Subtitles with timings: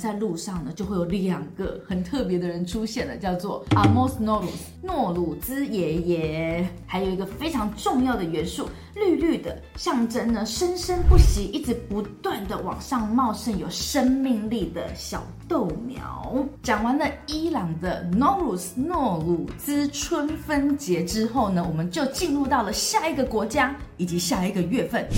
[0.00, 16.46] 在路上呢，就会有两个很特别的人出现了，叫做 Amos Norus 诺鲁兹爷爷，还有一个非常重要的元素，绿绿的，象征呢生生不息，一直不断的往上茂盛，有生命力的小豆苗。
[16.62, 25.08] 讲完了伊朗的 Norus 诺鲁兹春分节之后呢，我们就进入到了下一个国家以及下一个月份，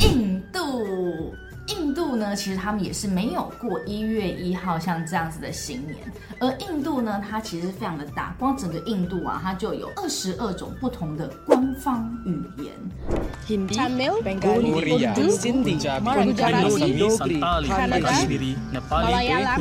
[0.00, 0.60] 印度。
[1.72, 5.96] 印度呢，其实他们也是没有过一月一号像这样子的新年。
[6.38, 12.72] 而印度呢，它其实非常的大，光整个印度啊，它就有二十二种不同的官方语言。
[13.46, 13.76] Hindi、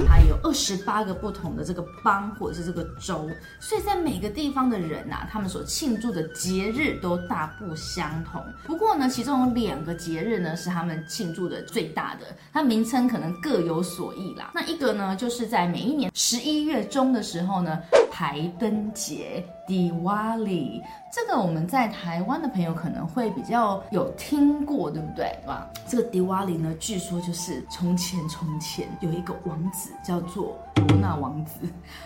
[0.08, 8.44] 还有二十八个不同的这个邦或者是这个州，所以在每个地方的人呐、啊，他们所庆祝的节日都大不相同。
[8.66, 14.52] 不过呢，其中有两个节日呢，是他们庆祝的最大的，它名称可能各有所异啦。
[14.53, 17.80] 那一个呢，就是在每一年十一月中的时候呢，
[18.11, 25.31] 排灯节 Diwali，这个我们在台湾的朋友可能会比较有听过，对不对？
[25.47, 31.53] 哇，这个 Diwali 呢，据说就是从前从前有一个王子叫做罗纳王子，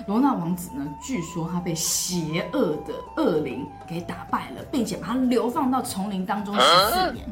[0.05, 7.25] 罗纳王子呢，据说他被邪恶的恶灵给打败了，并且把他流放到丛林当中十四年。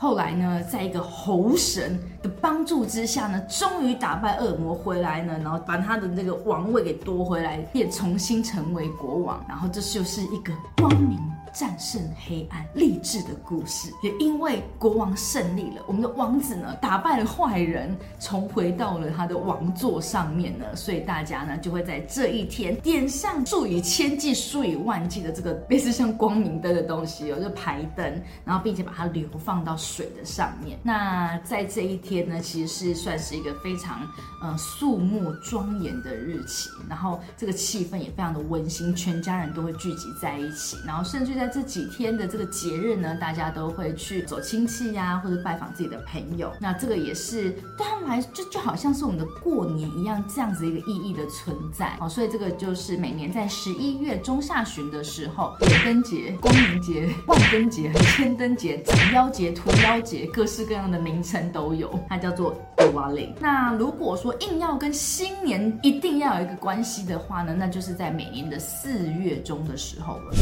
[0.00, 9.44] 后来呢，在一个猴神的帮助之下呢，终于打败恶魔回来呢，然后把他的那个王位给夺回来，便重新成为国王。
[9.46, 11.20] 然后这就是一个光明
[11.52, 13.90] 战胜黑暗励志的故事。
[14.02, 30.78] 也因为国王胜利了，我们的王子呢，打败了坏人，重回到了他的王座上面呢，所以大家呢就会在这一天点上数以千计、数以万计的这个 类似像光明灯的东西哦，就排灯，然后并且把它流放到水的上面。
[30.82, 34.00] 那在这一天呢，其实是算是一个非常
[34.42, 46.52] 呃肃穆庄严的日期，然后这个气氛也非常的温馨，全家人都会聚集在一起，然后甚至在这几天的这个节日呢，大家都会去走亲戚呀、或者拜访自己的朋友。
[46.60, 51.96] 那这个也是对他们来，就就好像是我们的过年一样，这样子一个意义的存在。
[51.98, 61.98] 好，所以这个就是每年在十一月中下旬的时候，点灯节、光明节、 万灯节、千灯节、斩妖节、屠妖节，各式各样的名称都有。
[62.06, 63.30] 它叫做 Diwali。
[63.40, 70.34] 那如果说硬要跟新年一定要有一个关系的话呢，那就是在每年的四月中的时候了。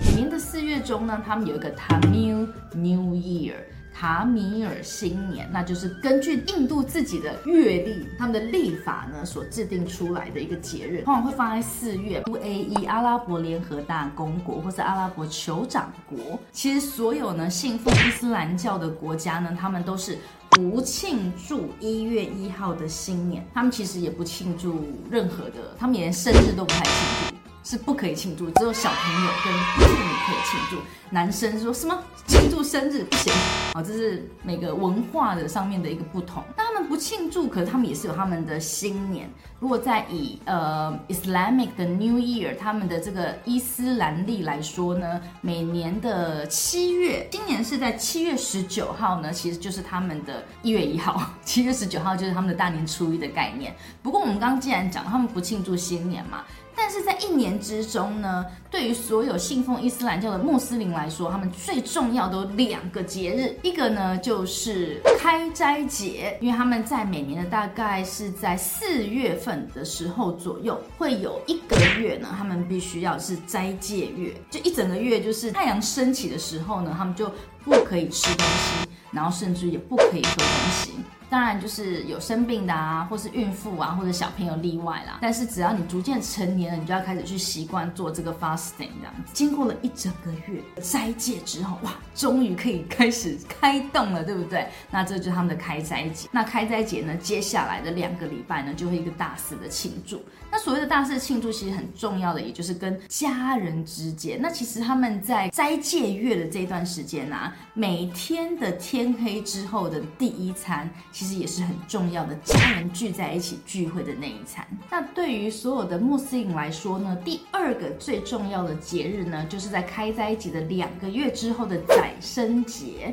[0.00, 3.54] 每年的四月中呢，他们有一个 Tamil New Year，
[3.92, 12.22] 塔米尔新年，那就是根据印度自己的月历，他们的历法呢所制定出来的一个节日，通常会放在四月。
[12.22, 20.16] UAE 阿拉伯联合大公国或是阿拉伯酋长国，其实所有呢信奉伊斯兰教的国家呢，他们都是
[20.50, 24.80] 不庆祝一月一号的新年，他们其实也不庆祝
[25.10, 26.92] 任何的，他们连生日都不太庆
[27.30, 27.37] 祝。
[27.68, 30.78] 是不可以庆祝，只有小朋友跟妇女可以庆祝。
[31.10, 33.32] 男生说什么庆祝生日不行，
[33.74, 36.42] 好，这是每个文化的上面的一个不同。
[36.56, 39.30] 那他们不庆祝，可是他们也是有他们的新年。
[39.58, 51.22] 如果在以呃 Islamic 的 New Year，他们的这个伊斯兰历来说呢，每年的七月，今年是在七月十九号呢，其实就是他们的一月一号。
[51.44, 53.74] 七月十九号就是他们的大年初一的概念。
[54.02, 56.44] 不过我们刚刚既然讲他们不庆祝新年嘛。
[56.80, 77.28] 但是在一年之中呢，对于所有信奉伊斯兰教的穆斯林来说，他们最重要的两个节日，一个呢就是开斋节，因为他们在每年的大概是在四月份的时候左右，会有一个月呢，他们必须要是斋戒月，就一整个月，就是太阳升起的时候呢，他们就
[77.64, 80.92] 不可以吃东西，然后甚至也不可以喝东西。
[81.30, 85.18] 当然就是有生病的啊，或是孕妇啊，或者小朋友例外啦。
[85.20, 89.32] 但是只要你逐渐成年了，你就要开始去习惯做这个 fasting 这样子。
[89.32, 94.68] 经过了一整个月斋戒之后，哇，终于可以开始开动了，对不对？
[94.90, 96.28] 那这就是他们的开斋节。
[96.32, 100.22] 那开斋节呢，接下来的两个礼拜呢，就会一个大肆的庆祝。
[100.50, 104.40] 那所谓的大肆庆祝，其实很重要的，也就是跟家人之间。
[104.40, 114.64] 那其实他们在斋戒月的这段时间啊，每天的天黑之后的第一餐，其实也是很重要的，家人聚在一起聚会的那一餐。
[114.88, 123.12] 那对于所有的穆斯林来说呢，第二个最重要的节日呢，就是在开斋节的两个月之后的宰牲节。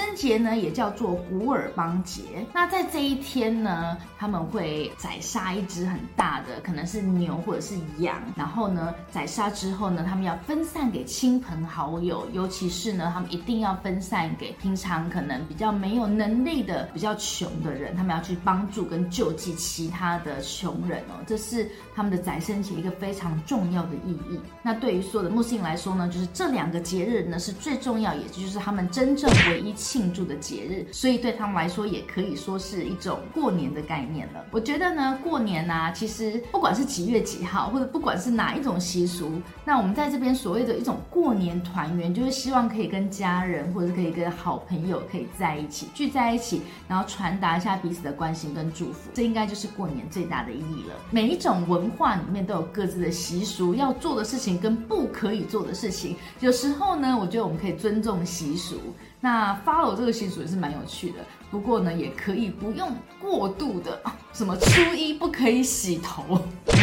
[0.00, 2.22] 生节呢，也叫做古尔邦节。
[2.54, 8.16] 那在这一天呢，他们会宰杀一只很大的，可能是牛或者是羊。
[8.34, 21.20] 然后呢，宰杀之后呢，他们要分散给亲朋好友，尤其是呢，他们一定要分散给平常可能比较没有能力的、比较穷的人，他们要去帮助跟救济其他的穷人哦。
[21.26, 24.40] 这是他们的宰牲节一个非常重要的意义。
[24.62, 34.44] 那对于所有的穆斯林来说呢，就是这两个节日呢是最重要，也就是他们真正唯一庆祝的节日，所以对他们来说也可以说是一种过年的概念了。
[34.52, 49.10] 我觉得呢，过年呢、啊，其实不管是几月几号，或者不管是哪一种习俗，那我们在这边所谓的一种过年团圆，就是希望可以跟家人或者可以跟好朋友可以在一起聚在一起，然后传达一下彼此的关心跟祝福。
[49.12, 50.94] 这应该就是过年最大的意义了。
[51.10, 56.14] 每一种文化里面都有各自的习俗，要做的事情跟不可以做的事情。
[56.38, 58.76] 有时候呢，我觉得我们可以尊重习俗。
[59.20, 61.18] 那 follow 这个习俗也是蛮有趣的，
[61.50, 62.90] 不过呢，也可以不用
[63.20, 64.00] 过度的，
[64.32, 66.40] 什么初一不可以洗头，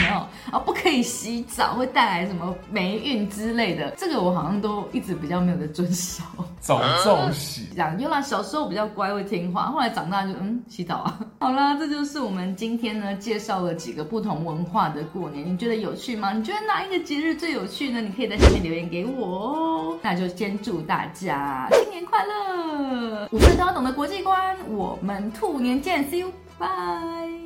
[0.07, 0.59] 有没有啊？
[0.59, 6.24] 不可以洗澡，会带来什么霉运之类的，这个我好像都一直比较没有在遵守。
[6.59, 11.19] 早早洗，这样，因为小时候比较乖会听话，后来长大就嗯洗澡啊。
[11.39, 16.33] 好啦，这就是我们今天呢介绍了几个不同文化的过年，你觉得有趣吗？
[16.33, 18.01] 你觉得哪一个节日最有趣呢？
[18.01, 19.98] 你可以在下面留言给我哦。
[20.01, 24.57] 那就先祝大家新年快乐，五岁都要懂得国际观。
[24.69, 27.37] 我们兔年见，See you，拜。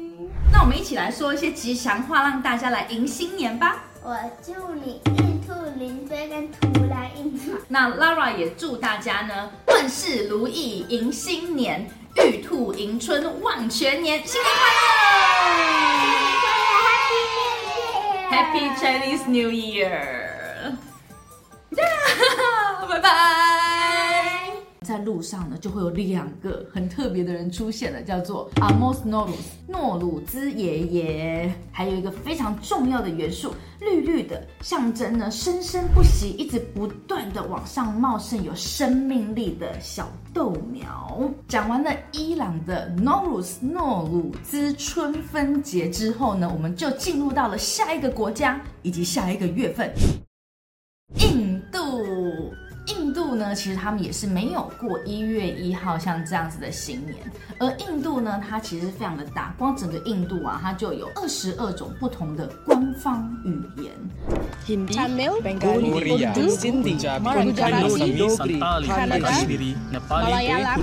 [0.52, 3.84] 那我们一起来说一些吉祥话，让大家来迎新年吧。
[4.04, 7.52] 我祝你玉兔临飞，跟兔来应兔。
[7.68, 14.62] 那 Lara 也祝大家呢万事如意，迎新年，玉兔迎春，旺全年，新年快
[18.32, 20.76] 乐！Happy Chinese New Year！
[22.90, 23.51] 拜拜。
[24.88, 41.32] 在路上呢，就会有两个很特别的人出现了，叫做 Amos Norus 诺鲁兹爷爷，还有一个非常重要的元素，绿绿的，象征呢生生不息，一直不断的往上茂盛，有生命力的小豆苗。
[41.48, 49.94] 讲完了伊朗的 Norus 诺鲁兹春分节之后呢，我们就进入到了下一个国家以及下一个月份，
[53.32, 57.16] 度呢，其实他们也是没有过一月一号像这样子的新年。
[57.60, 63.92] 而印度呢，它其实非常的大，光整个印度啊，它就有二十二种不同的官方语言。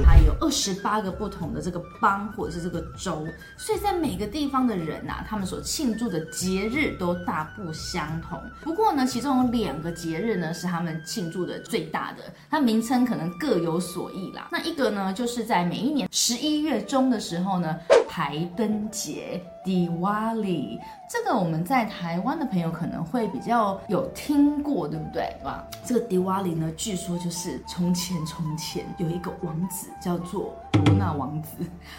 [0.04, 8.40] 还有二十八个不同的这个邦或者是这个州，所以在每个地方的人呐、啊，他们所庆祝的节日都大不相同。
[8.62, 14.48] 不过呢，其中有两个节日呢，是他们庆祝的最大的，它名称可能各有所异啦。
[14.50, 17.76] 那一个呢，就是在每一年十一月中的时候呢，
[18.08, 19.40] 排灯节。
[19.64, 20.78] Diwali
[21.10, 25.30] 这个我们在台湾的朋友可能会比较有听过，对不对？
[25.44, 31.50] 哇，这个 Diwali 呢，据说就是从前从前有一个王子叫做罗纳王子，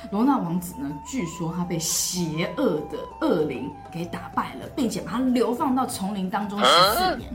[0.09, 6.65] 罗纳王子呢，据说他被邪恶的恶灵给打败了，并且把他流放到丛林当中十
[6.95, 7.29] 四年。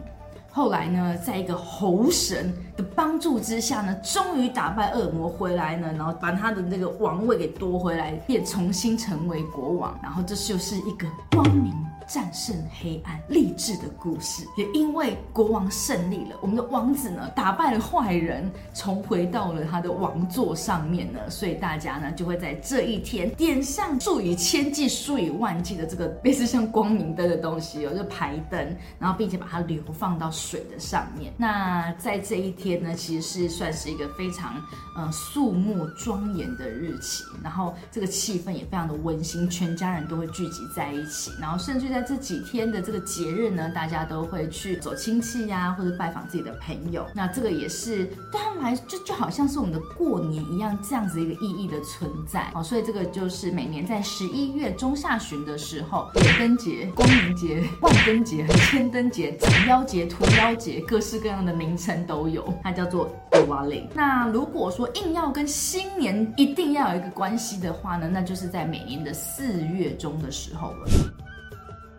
[0.56, 9.98] 后来呢，在一个猴神的帮助之下呢，终于打败恶魔回来呢，然后把他的那个王位给夺回来，便重新成为国王。
[10.00, 11.74] 然后这就是一个光明
[12.06, 14.44] 战胜黑暗励志的故事。
[14.56, 30.30] 也因为国王胜利了，我们的王子呢，打败了坏人，重回到了他的王座上面呢，所以大家呢就会在这一天点上数以千计、数以万计的这个 类似像光明灯的东西哦，就排灯，然后并且把它流放到。
[30.34, 31.32] 水的上面。
[31.36, 34.60] 那在这一天呢，其实是算是一个非常
[34.96, 47.06] 呃肃穆庄严的日期，然后这个气氛也非常的温馨，全家人都会聚集在一起，然后甚至在这几天的这个节日呢，大家都会去走亲戚呀、或者拜访自己的朋友。
[47.14, 52.50] 那这个也是对他们来，就就好像是我们的过年一样，这样子一个意义的存在。
[52.52, 63.08] 哦，所以这个就是每年在十一月中下旬的时候，点灯节、光明节、 万灯节、千灯节、斩妖节、屠妖节，各式各样的名称都有，它叫做。
[63.94, 70.86] 那如果说硬要跟新年一定要有一个关系的话呢，那就是在每年的四月中的时候了。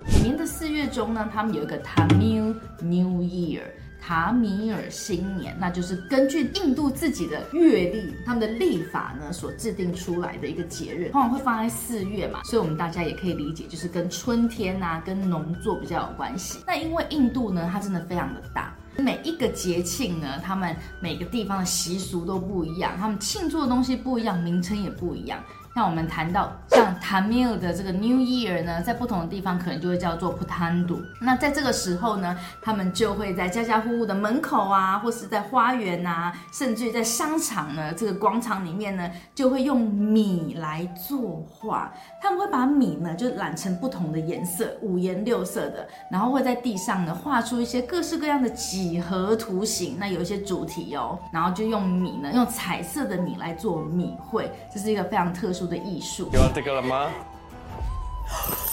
[0.07, 3.61] 每年的四月中呢，他们有一个 Tamil New Year。
[4.07, 16.59] 塔米尔新年，那就是根据印度自己的月历，他们的历法呢所制定出来的一个节日，通常会放在四月嘛，所以我们大家也可以理解，就是跟春天啊，跟农作比较有关系。
[16.67, 25.43] 那因为印度呢，它真的非常的大，每一个节庆呢，他们每个地方的习俗都不一样，他们庆祝的东西不一样，名称也不一样。
[25.75, 31.03] 那我们谈到像 Tamil 的这个 New Year 呢，在不同的地方可能就会叫做 Putandu。
[31.19, 41.91] 那在这个时候呢，他们就会在家家户户的门口啊，或是在花园啊，甚至于在商场呢，这个广场里面呢，就会用米来作画。
[42.21, 49.97] 他们会把米呢就染成不同的颜色，五颜六色的，然后会在地上呢画出一些各式各样的几何图形。
[49.99, 56.28] 那有一些主题哦，然后就用米呢，用彩色的米来做米绘，这是一个非常特殊 的艺术。
[56.32, 57.10] You want to take a look, Ma?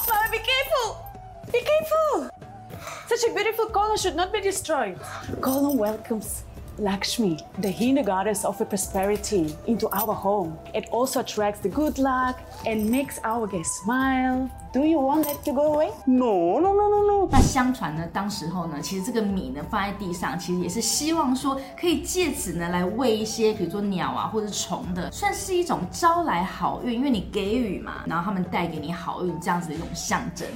[0.07, 0.97] Mama, be careful!
[1.51, 2.29] Be careful!
[3.07, 4.97] Such a beautiful column should not be destroyed.
[5.41, 6.43] Column welcomes
[6.78, 10.56] Lakshmi, the Hindu goddess of prosperity, into our home.
[10.74, 14.50] It also attracts the good luck and makes our guests smile.
[14.72, 15.90] Do you want it to go away?
[16.06, 17.28] No, no, no, no, no.
[17.30, 30.48] 那相传呢，当时候呢，其实这个米呢放在地上，其实也是希望说可以借此呢来喂一些，比如说鸟啊或者虫的，算是一种招来好运，因为你给予嘛，然后他们带给你好运这样子的一种象征。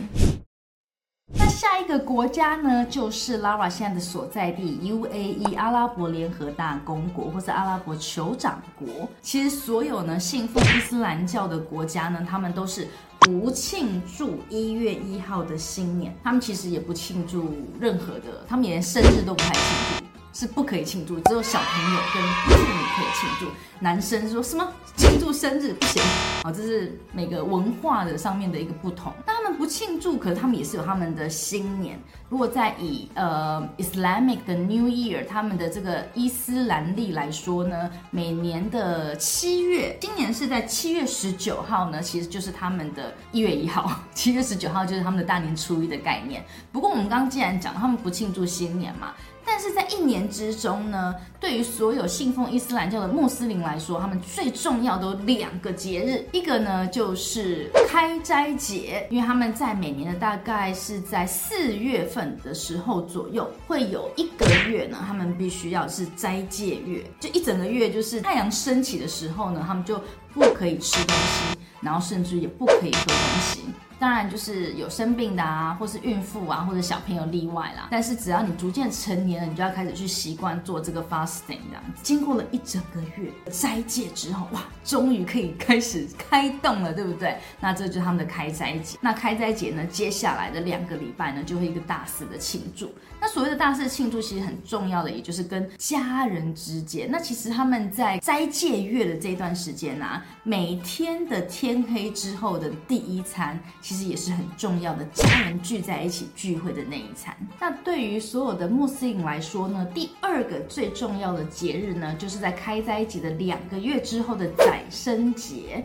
[1.57, 9.09] 下一个国家呢，就是 Lara 现在的所在地 UAE 阿拉伯联合大公国，或者阿拉伯酋长国。
[9.23, 12.87] 其实所有呢信奉伊斯兰教的国家呢，他们都是
[13.21, 19.63] 不庆祝一月一号的新年，他们其实也不庆祝任何的，他们连生日都不太庆
[19.99, 20.05] 祝，
[20.37, 23.47] 是不可以庆祝，只有小朋友跟妇女可以庆祝。
[23.81, 26.03] 男生说什么庆祝生日不行，
[26.43, 29.11] 好，这是每个文化的上面的一个不同。
[29.27, 31.99] 那他们不庆祝，可是他们也是有他们的新年。
[32.29, 43.91] 如果在以呃 Islamic 的 New Year，他们的这个伊斯兰历来说呢，每年的七月，今年是在七月十九号呢，其实就是他们的一月一号。
[44.13, 46.45] 七月十九号就是他们的大年初一的概念。
[46.73, 49.15] 不过我们刚刚既然讲他们不庆祝新年嘛，
[49.47, 69.99] 但是在一年之中呢，对于所有信奉伊斯兰教的穆斯林来说，他们最重要的两个节日，一个呢就是开斋节，因为他们在每年的大概是在四月份的时候左右，会有一个月呢，他们必须要是斋戒月，就一整个月，就是太阳升起的时候呢，他们就
[70.35, 73.61] 不可以吃东西，然后甚至也不可以喝东西。
[73.99, 77.89] 当然，就是有生病的啊，或是孕妇啊，或者小朋友例外啦。
[77.91, 82.03] 但是只要你逐渐成年了，你就要开始去习惯做这个 fasting 这样子。
[82.03, 87.39] 经过了一整个月斋戒之后，哇，终于可以开始开动了，对不对？
[87.59, 88.99] 那这就是他们的开斋节。
[89.01, 92.93] 那开斋节呢，接下来的两个礼拜呢，就会一个大肆的庆祝。
[93.19, 97.11] 那所谓的大肆庆祝，其实很重要的，也就是跟家人之间。
[97.11, 103.59] 那其实他们在斋戒月的这段时间啊，每天的天黑之后的第一餐。
[103.87, 107.33] 其实也是很重要的，家人聚在一起聚会的那一餐。
[107.61, 115.85] 那对于所有的穆斯林来说呢，第二个最重要的节日呢，就是在开斋节的两个月之后的宰牲节。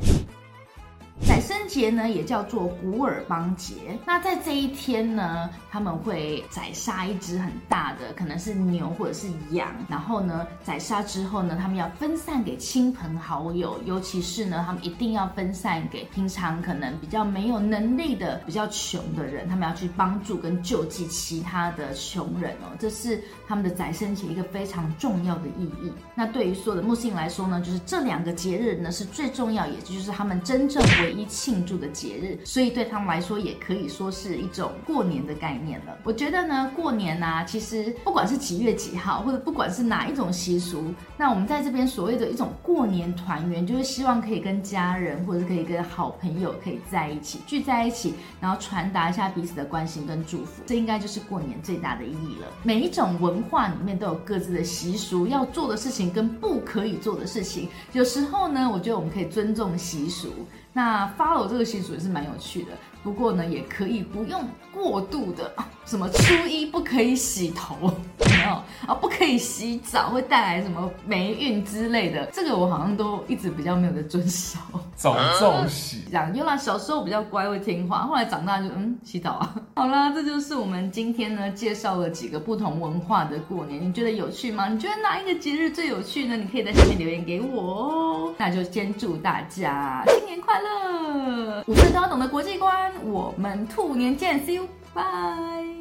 [1.27, 3.73] 宰牲节呢，也叫做古尔邦节。
[4.05, 9.73] 那在这一天呢，他们会宰杀一只很大的，可能是牛或者是羊。
[9.87, 22.75] 然后呢，宰杀之后呢，他们要分散给亲朋好友，尤其是呢，他们一定要分散给平常可能比较没有能力的、比较穷的人，他们要去帮助跟救济其他的穷人哦。
[22.77, 25.91] 这是他们的宰牲节一个非常重要的意义。
[26.13, 35.97] 那对于所有的穆斯林来说呢，就是这两个节日呢是最重要，也就是他们真正为唯一庆祝的节日，所以对他们来说也可以说是一种过年的概念了。
[36.03, 52.47] 我觉得呢，过年呢、啊，其实不管是几月几号，或者不管是哪一种习俗，那我们在这边所谓的一种过年团圆，就是希望可以跟家人或者可以跟好朋友可以在一起聚在一起，然后传达一下彼此的关心跟祝福，这应该就是过年最大的意义了。
[52.63, 60.29] 每一种文化里面都有各自的习俗，要做的事情跟不可以做的事情，有时候呢，我觉得我们可以尊重习俗。
[60.73, 62.71] 那 follow 这个习俗也是蛮有趣的，
[63.03, 65.53] 不过呢，也可以不用过度的，
[65.85, 67.93] 什么初一不可以洗头，
[68.41, 68.55] 有没有
[68.87, 68.95] 啊？
[68.95, 74.59] 不可以洗澡，会带来什么霉运之类的，这个我好像都一直比较没有在遵守。
[74.95, 79.55] 早重洗， 这样，优啦小时候比较乖，会听话，后来长大就嗯洗澡啊。
[79.75, 84.67] 好啦，这就是我们今天呢介绍了几个不同文化的过年，你觉得有趣吗？
[84.67, 86.35] 你觉得哪一个节日最有趣呢？
[86.35, 88.33] 你可以在下面留言给我哦。
[88.37, 92.91] 那就先祝大家新年快乐，五岁都要懂得国际观。
[93.03, 95.80] 我们兔年见，See you，拜。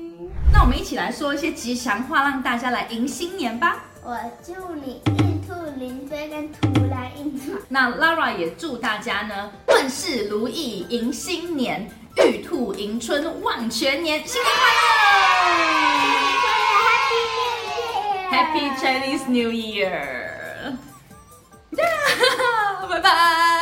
[0.60, 3.78] 那我们一起来说一些吉祥话，让大家来迎新年吧。
[4.02, 4.14] 我
[4.44, 7.56] 祝你玉兔临飞跟兔来应船。
[7.70, 14.68] 那 Lara 也祝大家呢万事如意，迎新年，玉兔迎春旺全年，新年快
[18.28, 20.76] 乐！Happy Chinese New Year！
[22.86, 23.59] 拜拜。